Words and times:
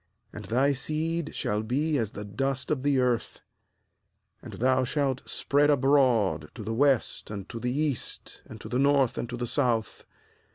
14And 0.33 0.47
thy 0.47 0.71
seed 0.71 1.35
shall 1.35 1.61
be 1.61 1.95
as 1.99 2.09
the 2.09 2.25
dust 2.25 2.71
of 2.71 2.81
the 2.81 2.99
earth, 2.99 3.41
and 4.41 4.53
thou 4.53 4.83
shalt 4.83 5.21
spread 5.29 5.69
abroad 5.69 6.49
to 6.55 6.63
the 6.63 6.73
west, 6.73 7.29
and 7.29 7.47
to 7.49 7.59
the 7.59 7.69
east, 7.71 8.41
and 8.47 8.59
to 8.61 8.67
the 8.67 8.79
north, 8.79 9.19
and 9.19 9.29
to 9.29 9.37
the 9.37 9.45
south. 9.45 10.07